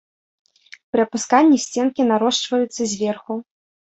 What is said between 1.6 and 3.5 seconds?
сценкі нарошчваюцца зверху.